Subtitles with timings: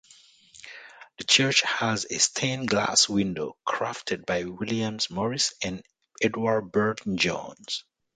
[1.19, 5.83] The church has a stained-glass window crafted by William Morris and
[6.19, 7.85] Edward Burne-Jones.